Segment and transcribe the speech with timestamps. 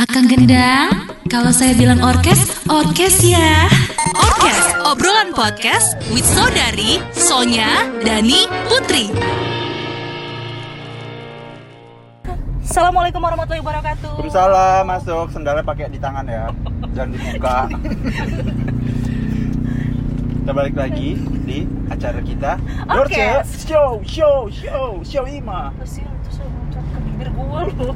[0.00, 3.68] Akang Gendang, kalau saya bilang orkes, orkes ya.
[4.16, 9.12] Orkes, obrolan podcast with Saudari, Sonya, Dani, Putri.
[12.64, 14.24] Assalamualaikum warahmatullahi wabarakatuh.
[14.24, 15.26] Waalaikumsalam, masuk.
[15.36, 16.48] Sendalnya pakai di tangan ya.
[16.96, 17.56] Jangan dibuka.
[20.40, 22.56] kita balik lagi di acara kita.
[22.88, 25.76] Dorce Show, show, show, show Ima.
[25.84, 26.08] Saya
[26.40, 27.92] loncat ke bibir gua loh.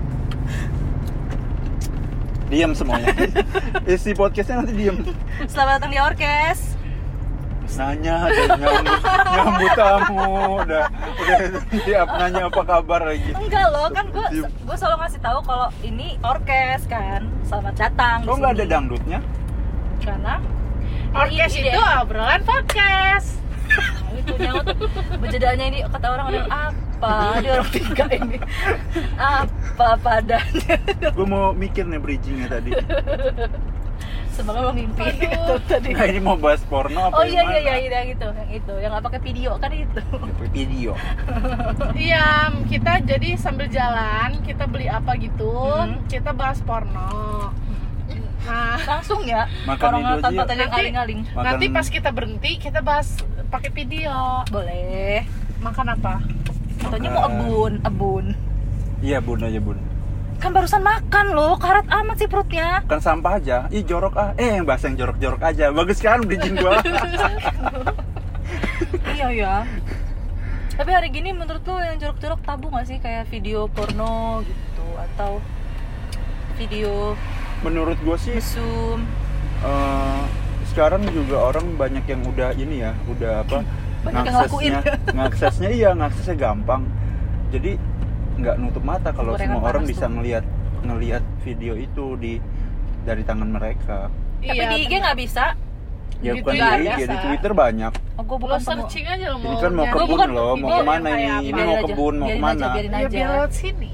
[2.54, 3.10] Diam semuanya.
[3.90, 5.02] Isi podcastnya nanti diam.
[5.50, 6.78] Selamat datang di Orkes.
[7.74, 9.00] Nanya, aja, nyambut,
[9.34, 10.62] nyambut tamu.
[10.62, 10.86] Udah,
[11.18, 11.38] udah
[11.82, 13.34] siap nanya apa kabar lagi.
[13.34, 14.46] Enggak loh, kan gua Diam.
[14.62, 17.26] gua selalu ngasih tahu kalau ini Orkes kan.
[17.42, 19.18] Selamat datang Kok nggak ada dangdutnya?
[19.98, 20.38] Karena
[21.10, 23.34] Orkes ini itu obrolan podcast.
[23.66, 24.66] Nah, itu nyaut
[25.18, 26.83] bejedanya ini kata orang ada apa
[27.36, 28.38] dia orang tiga ini
[29.14, 30.74] apa padanya
[31.10, 32.70] Gue mau mikir nih bridgingnya tadi.
[34.30, 35.30] semoga lo mimpi Aduh.
[35.30, 38.50] itu tadi Nah ini mau bahas porno apa oh iya iya iya yang itu yang
[38.52, 40.02] itu yang nggak pakai video kan itu
[40.50, 40.92] Video.
[41.94, 42.26] Iya,
[42.64, 46.02] kita jadi sambil jalan kita beli apa gitu, Hmm.
[46.06, 47.50] kita bahas porno.
[48.44, 53.70] Nah, langsung ya Makan orang tanpa aling-aling Makan- nanti pas kita berhenti kita bahas pakai
[53.72, 54.42] video.
[54.46, 55.24] boleh
[55.58, 56.14] Makan apa?
[56.84, 57.40] Katanya mau Makan.
[57.40, 58.24] ebun ebun
[59.00, 59.78] Iya bun aja bun.
[60.34, 63.56] kan barusan makan loh karat amat sih perutnya Kan sampah aja.
[63.68, 64.28] Ih jorok ah.
[64.34, 65.70] Eh yang bahas yang jorok-jorok aja.
[65.70, 66.78] Bagus kan bridging gua.
[69.10, 69.54] iya ya
[70.74, 75.38] tapi hari gini menurut lo yang jorok-jorok tabu gak sih kayak video porno gitu atau
[76.56, 77.14] video
[77.62, 79.06] Menurut gua sih mesum
[79.62, 80.22] eh,
[80.66, 83.62] sekarang juga orang banyak yang udah ini ya, udah apa?
[84.04, 84.80] Banyak yang ngaksesnya,
[85.16, 86.82] ngaksesnya iya, ngaksesnya gampang.
[87.48, 87.72] Jadi
[88.34, 90.12] nggak nutup mata kalau semua orang bisa tuh.
[90.18, 90.44] ngelihat
[90.82, 92.32] ngelihat video itu di
[93.02, 94.12] dari tangan mereka.
[94.40, 95.44] tapi Iya, di IG nggak bisa
[96.20, 97.10] Ya Gitu bukan ya, di IG, biasa.
[97.10, 97.92] di Twitter banyak.
[98.14, 99.44] oh gue Lo bukan searching aja lo mau.
[99.44, 101.28] Ini kan mau kebun loh, mau ke mana ini?
[101.44, 102.54] Ini mau kebun, mau biarin ke mana?
[102.62, 103.08] aja, biarin Ya aja.
[103.10, 103.92] biar lewat sini.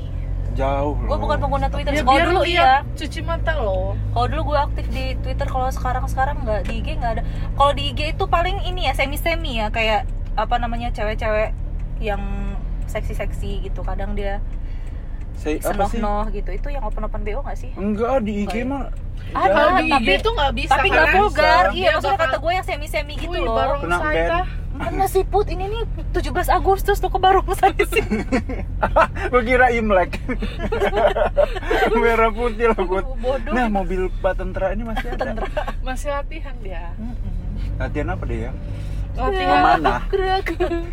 [0.53, 1.09] Jauh loh.
[1.09, 2.83] gue bukan pengguna Twitter Ya kalau biar dulu lo iya.
[2.93, 3.94] cuci mata lo.
[4.11, 6.61] kalau dulu gue aktif di Twitter kalau sekarang sekarang nggak.
[6.65, 7.22] Di IG nggak ada.
[7.55, 11.55] Kalau di IG itu paling ini ya semi semi ya kayak apa namanya cewek-cewek
[11.99, 12.21] yang
[12.87, 13.81] seksi-seksi gitu.
[13.81, 14.43] Kadang dia
[15.34, 15.97] Say, apa sih?
[15.97, 16.50] senoh gitu.
[16.50, 17.71] Itu yang open open bo nggak sih?
[17.75, 18.91] Enggak di IG mah.
[19.31, 21.65] Ada, Kalau di IG tapi- tuh nggak bisa tapi nggak karena vulgar.
[21.71, 23.56] Iya Dia maksudnya kata gue yang semi semi gitu loh.
[23.78, 23.99] Kena
[24.81, 24.89] dah.
[24.89, 28.05] Mana sih Put ini nih 17 Agustus tuh barongsai sih
[29.31, 30.17] Gue kira Imlek.
[31.95, 33.05] Merah putih loh, Put.
[33.21, 33.53] Bodoh.
[33.53, 35.23] Nah, mobil Pak Tentara ini masih ada.
[35.23, 35.49] Tentara.
[35.81, 36.97] Masih latihan dia.
[37.77, 38.51] Latihan apa ya?
[39.11, 39.83] Latihan.
[40.09, 40.47] Gerak.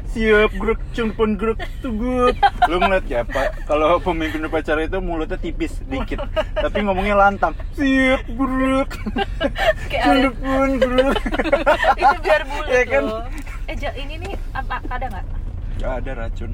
[0.09, 2.33] Siap, grek, cumpun grek, tugut.
[2.65, 6.25] Lu ngeliat ya, Pak, kalau pemimpin upacara itu mulutnya tipis dikit,
[6.57, 7.53] tapi ngomongnya lantang.
[7.77, 8.25] Siap,
[9.87, 11.17] Kayak cumpun grek.
[11.95, 13.03] itu biar bulat Iya kan?
[13.05, 13.21] loh.
[13.67, 15.25] Eh ini nih apa ada nggak?
[15.77, 16.51] Gak ada racun.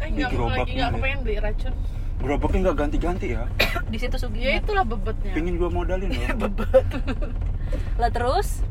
[0.00, 0.96] Eh, Di gerobak lagi nggak nih.
[0.98, 1.72] kepengen beli racun.
[2.14, 3.44] Gerobaknya nggak ganti-ganti ya.
[3.92, 4.50] Di situ Ya suginya.
[4.58, 5.32] itulah bebetnya.
[5.32, 6.50] Pingin gua modalin loh.
[8.00, 8.64] Lah terus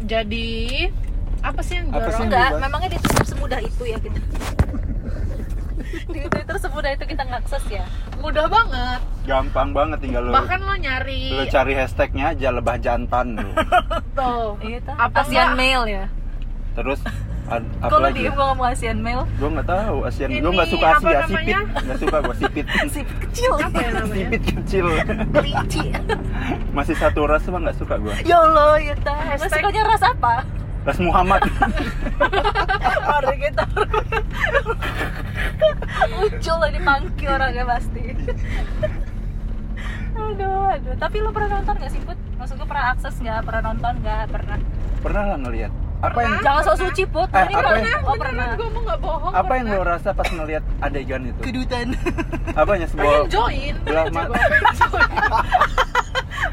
[0.00, 0.88] Jadi
[1.40, 2.16] apa sih yang Apa jorok?
[2.16, 2.24] sih?
[2.24, 4.20] enggak, memangnya di Twitter semudah itu ya kita.
[6.10, 7.84] di Twitter semudah itu kita ngakses ya.
[8.16, 9.00] Mudah banget.
[9.22, 10.32] Gampang banget tinggal lu.
[10.32, 13.52] Bahkan lo nyari Lu cari hashtagnya aja lebah jantan lu.
[14.18, 14.56] tuh.
[14.60, 14.96] Iya tuh.
[14.96, 15.56] Apa Asian enggak?
[15.60, 16.04] mail ya.
[16.72, 17.00] Terus
[17.80, 18.20] Kalau lagi?
[18.20, 20.28] diem gua ngomong Asian mail, Gua nggak tahu Asian.
[20.32, 21.56] Gua nggak suka Asia, sipit.
[21.58, 22.66] Nggak suka gua sipit.
[22.94, 23.52] sipit kecil.
[23.56, 24.14] Apa ya namanya?
[24.24, 24.86] Sipit kecil.
[25.28, 25.82] Kelinci.
[26.76, 28.14] Masih satu ras mah nggak suka gua.
[28.22, 29.14] ya Allah, ya ta.
[29.26, 30.34] Mas Hashtag- sukanya ras apa?
[30.80, 31.42] Ras Muhammad.
[33.02, 33.64] Mari kita
[36.10, 38.02] muncul lah di pangki orangnya pasti.
[40.12, 40.94] aduh, aduh.
[40.96, 42.16] Tapi lo pernah nonton gak sih, Put?
[42.36, 43.40] Maksud gue pernah akses nggak?
[43.42, 44.22] Pernah nonton nggak?
[44.30, 44.56] Pernah.
[45.00, 45.72] Pernah lah ngelihat.
[46.00, 47.28] Apa yang Jangan sok suci, Put.
[47.30, 48.48] Eh, Ini apa yang- Oh, pernah.
[48.56, 49.32] Gue mau nggak bohong.
[49.32, 51.40] apa yang lo rasa pas ngelihat adegan itu?
[51.42, 51.86] Kedutan.
[52.60, 53.74] Apanya pengen sebuah join?
[53.84, 54.38] belah Coba, mata.
[54.40, 55.10] pengen join.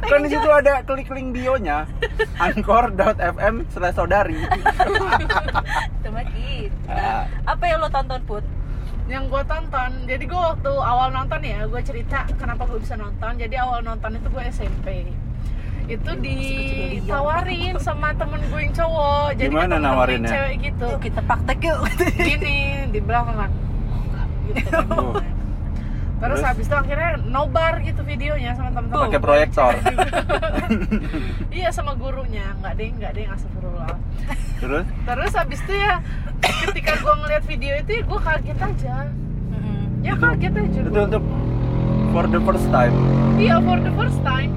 [0.03, 1.77] Kan di situ ada klik link bionya.
[2.37, 4.37] anchor.fm slash saudari.
[6.03, 6.21] Cuma.
[6.87, 7.23] Ah.
[7.45, 8.43] Apa yang lo tonton, Put?
[9.07, 13.39] yang gue tonton jadi gue waktu awal nonton ya gue cerita kenapa gue bisa nonton
[13.39, 15.07] jadi awal nonton itu gue SMP
[15.87, 20.29] itu ditawarin sama temen gue yang cowok jadi Gimana ketemu nawarinnya?
[20.29, 21.79] cewek gitu Yuk kita praktek yuk.
[22.17, 22.57] gini
[22.87, 23.51] di belakang kan
[24.47, 25.15] gitu Oh.
[26.19, 26.41] terus, Terus?
[26.43, 29.71] habis itu akhirnya nobar gitu videonya sama temen-temen Pakai proyektor.
[31.53, 33.93] iya sama gurunya nggak deh nggak deh astagfirullah
[34.57, 36.01] Terus terus habis itu ya
[36.65, 38.95] ketika gue ngeliat video itu ya gue kaget aja
[39.47, 39.83] Mm-mm.
[40.01, 41.05] ya kaget aja itu gua.
[41.05, 41.23] untuk
[42.09, 42.95] for the first time
[43.37, 44.51] Iya for the first time.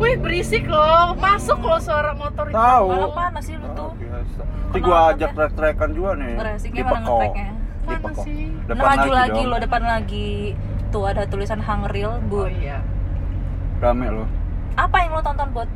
[0.00, 2.56] Wih berisik loh, masuk loh suara motor itu.
[2.56, 3.84] tahu Malam mana sih lu tuh?
[3.84, 6.30] Oh, biasa nanti gua ajak trek-trekan juga nih
[6.62, 7.48] di mana Peko ngeteknya?
[7.52, 8.42] di Mana Peko sih?
[8.64, 9.50] depan Nah, maju lagi dong.
[9.50, 10.30] lo depan lagi.
[10.90, 12.38] Tuh ada tulisan Hangril, Bu.
[12.40, 12.80] Oh iya.
[13.78, 14.24] rame lo
[14.74, 15.68] Apa yang lo tonton, Bot?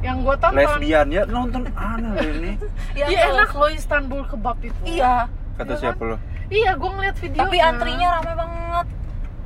[0.00, 0.58] Yang gue tonton.
[0.58, 2.52] lesbian ya nonton aneh lo ini
[2.92, 3.32] Ya, Iya tuh.
[3.32, 4.80] enak loh Istanbul kebab itu.
[4.84, 5.30] Iya.
[5.54, 6.16] kata Iya siapa lo
[6.48, 7.46] Iya, gue ngeliat videonya.
[7.46, 8.86] Tapi antrinya rame banget.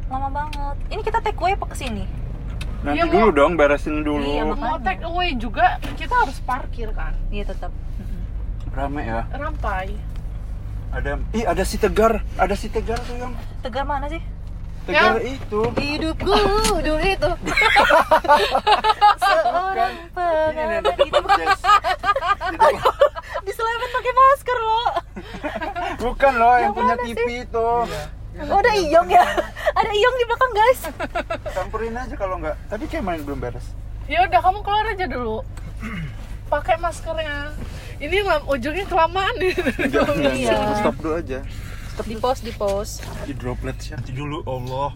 [0.07, 0.77] Lama banget.
[0.89, 2.03] Ini kita take away apa ke sini?
[2.87, 6.89] Nanti Iya, dulu mau- dong beresin dulu Iya, mau take away juga kita harus parkir
[6.93, 7.13] kan.
[7.29, 7.73] Iya tetap.
[8.69, 9.97] rame ya Rampai.
[10.93, 14.21] ada ih ada si tegar ada si tegar tuh yang Tegar mana sih?
[14.85, 15.35] tegar Ya.
[15.35, 16.37] itu Hidupku
[16.79, 17.27] dulu itu.
[19.19, 21.21] Seorang pengamat itu
[23.43, 24.83] diselempet pakai masker lo.
[26.05, 27.69] bukan loh yang, Yang punya TV itu
[28.39, 29.25] Oh, ada Iyong ya?
[29.79, 30.81] Ada Iyong di belakang guys.
[31.51, 33.65] samperin aja kalau nggak tapi kayak main belum beres
[34.07, 35.43] Ya udah kamu keluar aja dulu.
[36.47, 37.51] Pakai maskernya.
[37.97, 38.17] Ini
[38.47, 39.57] ujungnya kelamaan nih.
[39.93, 40.53] Jangan, Iya.
[40.53, 40.77] jangan.
[40.79, 41.41] stop dulu aja
[41.97, 42.95] Di post di post.
[43.25, 44.93] di droplet nanti dulu Allah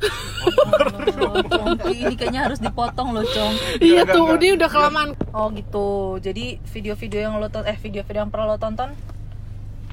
[1.91, 3.55] ini kayaknya harus dipotong loh, Cong.
[3.81, 5.17] iya tuh, ini udah kelamaan.
[5.33, 6.21] Oh gitu.
[6.21, 8.93] Jadi video-video yang lo tonton, eh video-video yang pernah lo tonton,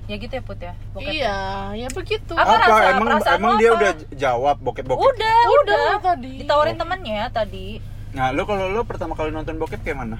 [0.08, 0.74] ya gitu ya Put ya.
[0.92, 1.12] Bokep.
[1.12, 1.38] Iya,
[1.76, 2.32] ya begitu.
[2.32, 3.78] Apa apa, rasa- emang perasaan emang dia apa?
[3.78, 5.96] udah jawab bokep bokep Udah, Udah udah.
[6.02, 6.32] tadi.
[6.40, 7.68] Ditawarin temennya tadi.
[8.08, 10.18] nah lo kalau lo pertama kali nonton bokep kayak mana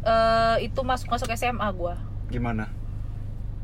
[0.00, 1.94] eh itu masuk masuk SMA gua.
[2.26, 2.66] gimana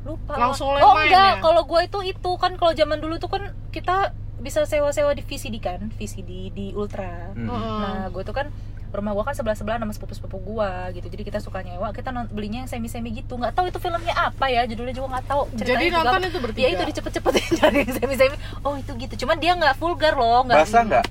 [0.05, 0.37] Lupa.
[0.37, 1.41] Langsung oh main enggak, ya?
[1.41, 5.57] kalau gua itu itu kan kalau zaman dulu tuh kan kita bisa sewa-sewa di VCD
[5.57, 7.33] kan, VCD di Ultra.
[7.33, 7.49] Hmm.
[7.49, 7.79] Heeh.
[7.81, 8.53] Nah, gue tuh kan
[8.95, 11.05] rumah gua kan sebelah sebelah sama sepupu sepupu gua gitu.
[11.05, 13.35] Jadi kita suka nyewa kita belinya yang semi semi gitu.
[13.35, 16.39] Nggak tahu itu filmnya apa ya judulnya juga nggak tahu ceritanya Jadi juga nonton itu
[16.39, 16.63] bertiga?
[16.63, 19.15] ya itu dicepet-cepetin dari yang semi semi oh itu gitu.
[19.21, 21.07] Cuman dia nggak vulgar loh nggak basah nggak?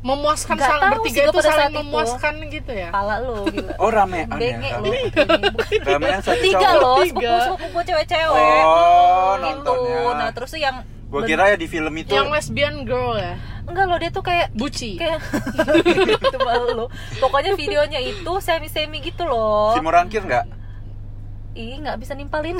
[0.00, 1.78] Memuaskan Nggak saling tahu bertiga itu saling itu.
[1.82, 2.88] memuaskan gitu ya.
[2.94, 3.74] pala lo gila.
[3.76, 4.92] Oh ramean benge ya lo
[5.82, 6.20] ramean.
[6.22, 8.62] Satu tiga loh sepupu sepupu gua cewek-cewek.
[8.62, 9.42] Oh gitu.
[9.42, 9.98] nontonnya.
[10.14, 12.12] Nah terus tuh yang gua ben- kira ya di film itu.
[12.12, 13.34] Yang lesbian girl ya.
[13.66, 14.96] Enggak loh dia tuh kayak Buci.
[14.96, 15.20] kayak
[16.22, 16.86] itu malu.
[17.18, 19.74] Pokoknya videonya itu semi semi gitu loh.
[19.74, 20.44] Si Murangkir nggak?
[21.56, 22.56] Ih nggak bisa nimpalin.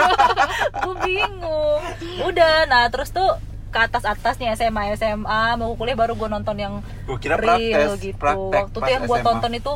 [0.84, 1.82] Gue bingung.
[2.26, 3.38] Udah nah terus tuh
[3.70, 8.00] ke atas atasnya SMA SMA mau kuliah baru gue nonton yang gua kira real praktek
[8.00, 8.16] gitu.
[8.16, 9.72] praktek waktu tuh yang gue tonton itu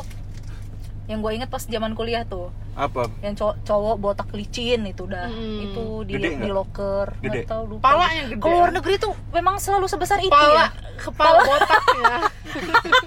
[1.11, 5.27] yang gue inget pas zaman kuliah tuh apa yang cowok, cowok botak licin itu udah
[5.27, 5.59] Hmm.
[5.61, 7.43] itu di Gede di locker Gede?
[7.43, 8.39] nggak tahu lupa Palanya gede.
[8.39, 10.67] kalau luar negeri tuh memang selalu sebesar itu Kepala, ya
[10.97, 12.15] kepala botaknya.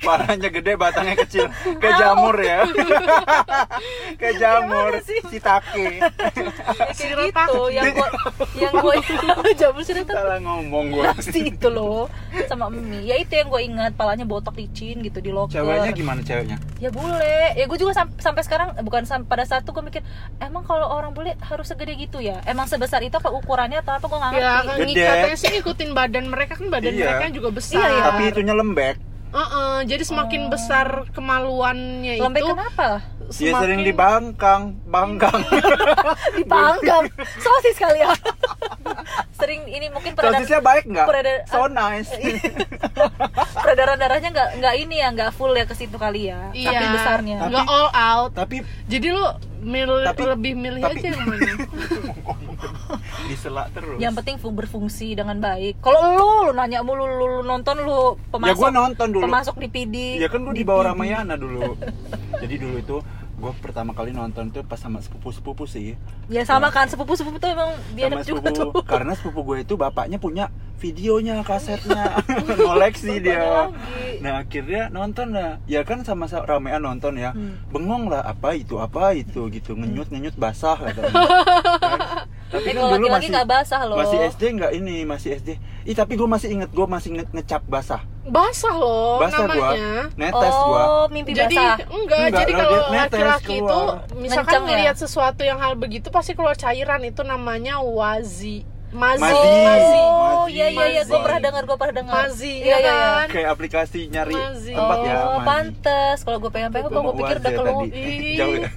[0.00, 1.44] Palanya gede, batangnya kecil.
[1.76, 2.60] Kayak jamur ya.
[4.20, 4.90] Kayak jamur.
[5.02, 5.88] Si take.
[6.74, 7.46] Ya, Sirotak.
[7.46, 8.06] gitu yang gue
[8.56, 8.72] yang
[9.36, 11.12] gue jamur sirotak Salah ngomong gua.
[11.12, 12.06] pasti itu loh
[12.46, 16.20] sama mie ya itu yang gue ingat palanya botak licin gitu di locker Ceweknya gimana
[16.20, 16.58] ceweknya?
[16.84, 20.02] Ya bule ya gue juga sam- sampai sekarang bukan sam- pada saat itu gue mikir
[20.38, 24.04] emang kalau orang bule harus segede gitu ya emang sebesar itu apa ukurannya atau apa
[24.04, 25.04] gue nggak ya ngerti kan Gede.
[25.06, 27.04] katanya sih ngikutin badan mereka kan badan Iya.
[27.08, 27.80] mereka juga besar.
[27.80, 28.02] Iya, iya.
[28.04, 28.96] Tapi itunya lembek.
[29.34, 30.50] Heeh, jadi semakin Oh.
[30.52, 35.40] besar kemaluannya lembek itu kenapa Dia sering dibangkang, bangkang.
[36.38, 38.12] dipanggang sosis kali ya
[39.38, 41.06] sering ini mungkin peredaran Sosisnya baik nggak?
[41.06, 42.10] Peredar- So nice.
[43.54, 46.70] peredaran darahnya nggak nggak ini ya nggak full ya ke situ kali ya Iya.
[46.70, 48.30] tapi besarnya Tapi- nggak all out.
[48.34, 49.24] Tapi Jadi lu
[49.62, 51.52] mil Tapi- lebih milih tapi- aja yang mana?
[53.24, 53.96] disela terus.
[53.96, 58.14] yang penting fu- berfungsi dengan baik kalau lu lu nanya mulu lu, lu nonton lu
[58.14, 59.24] ya pemasok gua nonton dulu.
[59.24, 61.76] pemasok di PD Ya kan gue di bawah Ramayana dulu.
[62.44, 62.96] Jadi dulu itu
[63.34, 65.96] gue pertama kali nonton tuh pas sama sepupu-sepupu sih.
[66.28, 66.86] ya sama kan?
[66.86, 68.78] Sepupu sepupu tuh emang sama biadab juga sepupu.
[68.78, 68.84] tuh.
[68.84, 72.20] Karena sepupu gue itu bapaknya punya videonya kasetnya.
[72.68, 73.72] Koleksi dia.
[73.72, 74.20] Lagi.
[74.20, 75.56] nah akhirnya nonton lah.
[75.64, 77.32] Ya kan sama sa- ramean nonton ya.
[77.32, 77.56] Hmm.
[77.72, 79.72] bengong lah apa itu apa itu gitu.
[79.72, 81.10] Ngenyut ngenyut basah katanya.
[81.80, 81.98] Kan,
[82.54, 83.96] tapi Eh, kalau laki-laki nggak basah loh.
[83.96, 85.48] masih SD nggak ini masih SD
[85.84, 90.08] ih tapi gue masih inget gue masih nge- ngecap basah Basah loh basah gue namanya.
[90.14, 93.80] netes gue oh mimpi Jadi basah enggak, Enggak, jadi kalau netes laki-laki itu
[94.16, 94.64] misalkan ya?
[94.64, 98.64] ngelihat sesuatu yang hal begitu pasti keluar cairan itu namanya wazi.
[98.94, 99.20] Mazi.
[99.20, 99.50] Mazi.
[99.60, 99.98] Mazi.
[99.98, 100.54] oh Mazi.
[100.54, 103.10] iya iya iya gue pernah dengar gue pernah dengar Mazi, iya ya iya iya.
[103.18, 103.26] kan?
[103.28, 104.72] kayak aplikasi nyari Mazi.
[104.72, 107.84] tempat ya oh pantes kalau gue pengen pengen gue Gua pikir udah keluar.
[108.40, 108.68] Jauh ya?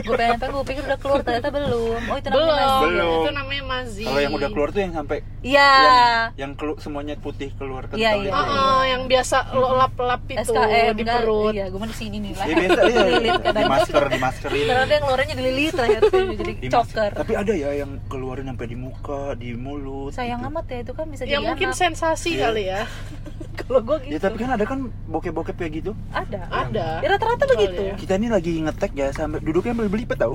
[0.00, 2.82] gue pengen pengen gue pikir udah keluar ternyata belum oh itu namanya Belum, Mazi.
[2.82, 3.14] Belum.
[3.16, 4.02] itu namanya mazi.
[4.02, 5.94] Kalau yang udah keluar tuh yang sampai iya yang,
[6.36, 8.30] yang kelu, semuanya putih keluar kental Iya, iya.
[8.32, 11.52] Heeh, yang biasa lo lap-lap itu SKM di enggak, perut.
[11.52, 14.18] iya gue mah di sini nih lah Ya biasa iya, Dililit di kadang masker di
[14.18, 14.64] maskerin.
[14.66, 18.76] ternyata yang keluarnya dililit ternyata jadi Di coker Tapi ada ya yang keluarin sampai di
[18.76, 20.50] muka, di mulut sayang gitu.
[20.50, 21.78] amat ya itu kan bisa ya jadi mungkin anak.
[21.78, 22.42] sensasi Iya.
[22.42, 22.82] kali ya.
[23.60, 24.12] Kalau gue gitu.
[24.12, 25.92] ya tapi kan ada kan bokep-bokep kayak gitu.
[26.10, 26.48] Ada.
[26.48, 26.86] Ada.
[26.98, 27.92] Ya, rata-rata begitu.
[27.94, 30.34] Kita ini lagi ngetek ya sampai duduknya belibet tau.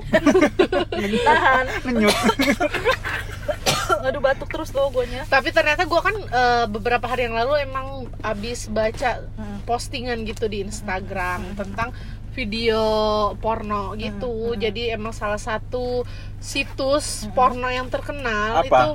[1.26, 1.66] Tahan.
[1.86, 2.14] Nenyut
[3.98, 5.26] aduh batuk terus loh guanya.
[5.26, 7.88] Tapi ternyata gue kan eh, beberapa hari yang lalu emang
[8.22, 9.60] abis baca Hmm.
[9.66, 11.90] postingan gitu di Instagram tentang
[12.32, 12.82] video
[13.36, 14.54] porno gitu.
[14.54, 16.06] Hmm, jadi emang salah satu
[16.38, 18.66] situs porno yang terkenal Apa?
[18.66, 18.86] itu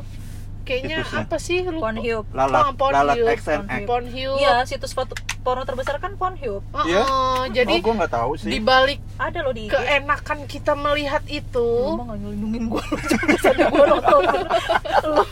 [0.70, 1.26] kayaknya Situsnya?
[1.26, 1.58] apa sih?
[1.66, 1.80] Lupa.
[1.82, 2.24] Pornhub.
[2.30, 2.62] Lalat.
[2.62, 2.94] Oh, Pornhub.
[3.02, 4.36] lalat XNX Pornhub.
[4.38, 6.62] Iya situs foto porno terbesar kan Pornhub.
[6.70, 7.02] Oh, Iya?
[7.02, 8.50] oh, jadi oh gue nggak tahu sih.
[8.50, 13.00] di balik ada loh di IG keenakan kita melihat itu Ngomong gak ngelindungin gue lu
[13.02, 14.20] jangan sadar gue nonton
[15.00, 15.22] lu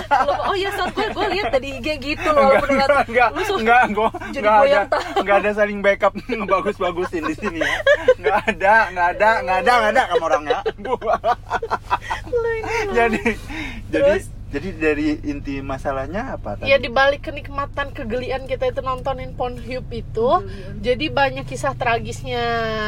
[0.00, 3.28] lu oh iya son gue gue lihat tadi IG gitu loh enggak walaupun enggak enggak
[3.36, 4.80] lu enggak gue jadi enggak ada
[5.20, 7.72] enggak ada saling backup ngebagus bagusin di sini ya.
[8.16, 10.58] Enggak ada enggak ada enggak ada enggak ada kamu orangnya.
[12.90, 13.22] Jadi
[13.90, 14.24] jadi Terus?
[14.50, 16.68] Jadi dari inti masalahnya apa tadi?
[16.68, 20.28] ya di balik kenikmatan kegelian kita itu nontonin Pornhub itu
[20.78, 22.42] jadi banyak kisah tragisnya.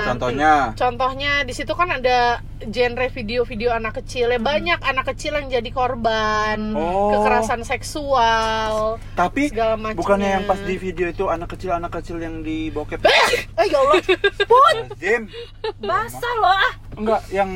[0.04, 0.74] Contohnya?
[0.74, 4.30] Contohnya di situ kan ada genre video-video anak kecil.
[4.30, 7.14] Ya banyak anak kecil yang jadi korban Oh.
[7.14, 9.98] kekerasan seksual tapi segala macamnya.
[9.98, 13.02] bukannya yang pas di video itu anak kecil anak kecil yang di bokep?
[13.02, 14.02] Eh ya Allah.
[15.00, 15.30] Jim
[15.78, 17.50] basah loh ah enggak yang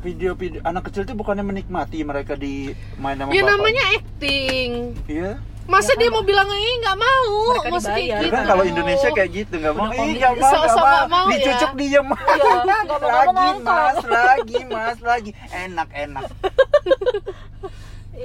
[0.00, 3.52] video-video anak kecil itu bukannya menikmati mereka di main sama ya bapak?
[3.56, 4.70] namanya acting.
[5.08, 5.32] Iya.
[5.62, 7.34] Masa Ya dia mau bilang ini nggak mau.
[7.54, 8.18] Mereka masa dibayar.
[8.18, 8.34] Ya gitu.
[8.34, 11.32] Kan kalau Indonesia kayak gitu nggak mau, ih nggak mau, nggak nggak mau, mau ya.
[11.38, 16.24] dicucuk diem, Iya, mau lagi ngomong mas, lagi mas, lagi, enak enak.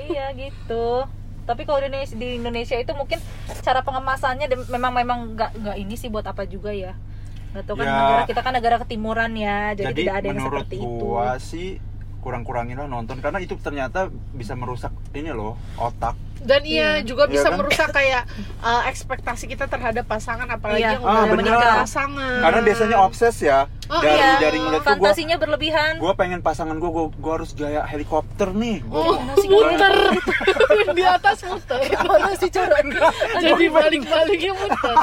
[0.10, 1.06] iya gitu.
[1.48, 3.20] Tapi kalau di Indonesia, di Indonesia itu mungkin
[3.64, 6.98] cara pengemasannya memang memang nggak nggak ini sih buat apa juga ya
[7.66, 7.96] tahu kan Ya.
[7.96, 11.30] negara kita kan negara ketimuran ya jadi, Jadi tidak ada yang menurut seperti itu gua
[11.40, 11.68] sih
[12.20, 16.16] kurang-kurangin lah nonton karena itu ternyata bisa merusak ini loh otak.
[16.38, 17.58] dan iya juga Iya bisa kan?
[17.58, 18.24] merusak kayak
[18.62, 20.92] uh, ekspektasi kita terhadap pasangan apalagi Iya.
[20.92, 22.38] yang Ah, udah menikah pasangan.
[22.40, 25.94] Karena biasanya obses ya Oh, dari iya, dari ngeliat tuh gua, fantasinya berlebihan.
[25.98, 28.84] gua pengen pasangan gua, gua, gua harus gaya helikopter nih.
[28.84, 29.96] Gua Oh, Gimana sih, muter.
[30.94, 31.80] Di atas muter.
[31.90, 33.02] Gimana sih caranya
[33.36, 34.96] jadi balik-baliknya muter.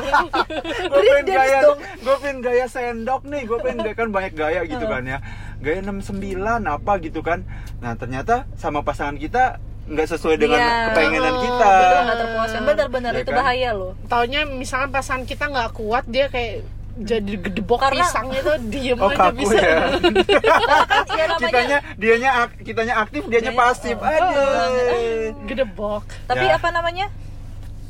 [0.92, 1.58] Gue pengen gaya
[1.99, 3.42] gue pengen gaya sendok nih.
[3.42, 5.18] Gue pengen gaya kan banyak gaya gitu kan ya.
[5.58, 6.14] Gaya 69
[6.62, 7.42] apa gitu kan.
[7.80, 10.72] Nah ternyata sama pasangan kita nggak sesuai dengan Iya.
[10.88, 11.68] kepengenan Oh, kita.
[11.70, 12.60] betul nggak terpuaskan.
[12.64, 13.38] Benar-benar Ya itu kan?
[13.38, 13.92] bahaya loh.
[14.06, 16.64] Taunya misalkan pasangan kita nggak kuat dia kayak
[16.96, 19.58] jadi gedebok Karena- pisangnya tuh diem oh aja bisa.
[19.58, 19.78] ya.
[19.92, 23.96] Kan ya namanya kitanya dianya ak- kitanya aktif dianya Dianya- pasif.
[23.96, 25.34] Oh, aduh.
[25.44, 26.04] gedebok.
[26.24, 26.54] Tapi Ya.
[26.54, 27.06] apa namanya?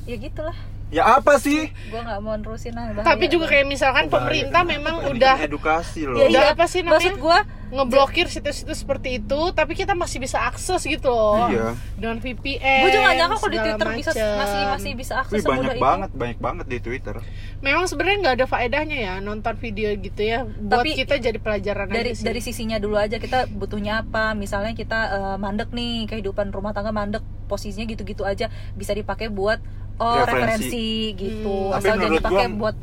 [0.04, 0.56] Ya gitulah
[0.88, 3.02] ya apa sih gue nggak mau nerusin ah bahaya.
[3.04, 4.14] tapi juga kayak misalkan Bahaya.
[4.14, 6.52] pemerintah memang Ini udah edukasi loh ya, Udah iya.
[6.52, 6.94] apa sih namanya?
[7.00, 7.38] maksud gue
[7.74, 11.74] ngeblokir situs-situs seperti itu tapi kita masih bisa akses gitu loh Iya.
[11.96, 14.28] dengan VPN gue juga nggak nyangka kalau di Twitter bisa macem.
[14.38, 17.16] masih masih bisa akses Wih, banyak itu banget banyak banget di Twitter
[17.58, 21.86] memang sebenarnya nggak ada faedahnya ya nonton video gitu ya buat Tapi kita jadi pelajaran
[21.88, 22.24] dari aja sih.
[22.24, 26.90] dari sisinya dulu aja kita butuhnya apa misalnya kita eh, mandek nih kehidupan rumah tangga
[26.90, 29.58] mandek posisinya gitu-gitu aja bisa dipakai buat
[29.96, 30.66] oh Referensi.
[30.66, 31.76] referensi, gitu Hmm.
[31.76, 32.76] Asal jangan dipakai gua- buat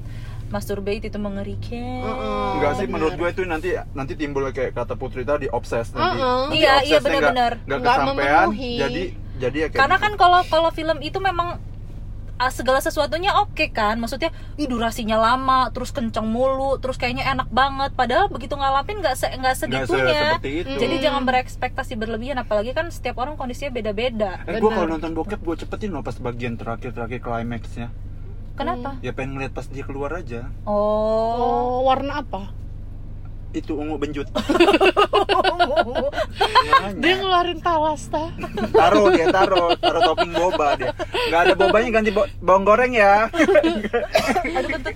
[0.47, 2.47] masturbate itu mengerikan Heeh.
[2.53, 2.91] Enggak sih bener.
[2.93, 6.03] menurut gue itu nanti nanti timbul kayak kata Putri tadi obses nanti.
[6.13, 6.39] Uh-uh.
[6.45, 7.51] Nanti Iya, iya, benar-benar.
[7.57, 8.73] nggak Nggak kesampean memenuhi.
[8.77, 9.03] jadi
[9.39, 10.03] jadi ya kayak karena gitu.
[10.03, 11.47] kan kalau kalau film itu memang
[12.49, 14.01] segala sesuatunya oke kan?
[14.01, 17.93] Maksudnya ih durasinya lama terus kenceng mulu terus kayaknya enak banget.
[17.93, 20.39] Padahal begitu ngalamin nggak se nggak se- segitunya.
[20.39, 20.75] seperti itu.
[20.79, 24.41] jadi jangan berekspektasi berlebihan apalagi kan setiap orang kondisinya beda-beda.
[24.47, 27.91] Eh, gue kalau nonton bokep gue cepetin loh pas bagian terakhir-terakhir climaxnya.
[28.55, 28.97] kenapa?
[29.01, 30.47] Ya pengen ngeliat pas dia keluar aja.
[30.69, 32.60] oh, oh warna apa
[33.51, 34.27] Itu ungu benjut.
[36.93, 38.29] dia ngeluarin tawas ta
[38.71, 40.91] taruh dia taruh taruh topping boba dia.
[41.29, 43.27] Gak ada bobanya ganti bo- bawang goreng ya.
[43.27, 44.95] aduh kentut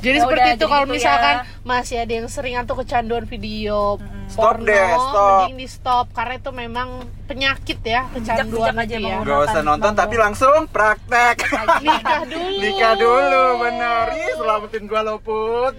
[0.00, 1.60] jadi Ya seperti udah, itu kalau gitu misalkan ya.
[1.60, 5.28] masih ada yang sering atau kecanduan video Stop porno, deh, stop.
[5.44, 6.88] mending di stop karena itu memang
[7.26, 9.26] penyakit ya kecanduan aja ya mau.
[9.26, 11.44] Gak usah nonton tapi langsung praktek.
[11.82, 14.04] nikah dulu Nikah dulu bener.
[14.14, 15.74] Ih, selamatin gua lo put.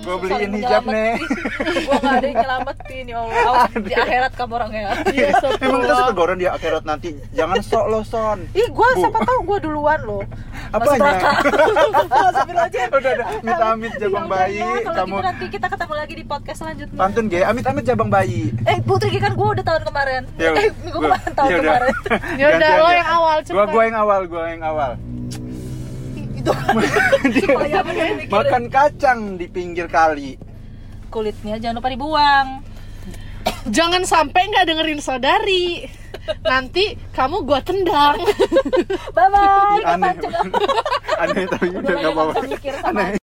[0.00, 1.12] Gue beliin hijab nih.
[1.86, 3.42] gue gak ada yang nyelamatin ya Allah.
[3.42, 4.80] Awas, di akhirat kamu orangnya
[5.16, 5.28] Iya,
[5.60, 7.08] Emang kita setegoran di akhirat nanti.
[7.30, 8.38] Jangan sok lo son.
[8.52, 10.22] ih gue siapa tahu gue duluan loh.
[10.72, 11.34] Masuk Apanya?
[12.90, 13.26] udah udah.
[13.40, 14.58] Amit amit jabang Ya udah bayi.
[14.58, 16.98] ya, kalau kamu gitu nanti kita ketemu lagi di podcast selanjutnya.
[16.98, 18.42] Pantun gak amit amit jabang bayi.
[18.64, 20.22] Eh Putri kan gue udah tahun kemarin.
[20.36, 21.64] Ya eh Gua- kemarin tahun ya udah.
[21.66, 21.94] kemarin.
[22.36, 22.94] Ya udah, lo ya.
[22.94, 23.68] yang awal, cepetan.
[23.68, 24.92] gua yang awal gua yang awal
[26.40, 26.52] itu
[27.28, 28.28] mikir.
[28.32, 30.40] makan kacang di pinggir kali.
[31.12, 32.48] Kulitnya jangan lupa dibuang.
[33.68, 35.84] Jangan sampai nggak dengerin saudari.
[36.42, 38.16] Nanti kamu gua tendang.
[39.12, 40.14] Bye bye aneh
[41.20, 42.40] aneh tapi udah nggak apa-apa.
[42.88, 43.19] aneh